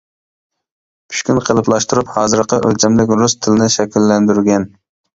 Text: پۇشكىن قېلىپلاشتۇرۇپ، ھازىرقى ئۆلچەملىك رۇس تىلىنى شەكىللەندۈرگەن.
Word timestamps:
پۇشكىن 1.11 1.41
قېلىپلاشتۇرۇپ، 1.51 2.11
ھازىرقى 2.17 2.61
ئۆلچەملىك 2.65 3.17
رۇس 3.23 3.39
تىلىنى 3.45 3.73
شەكىللەندۈرگەن. 3.81 4.71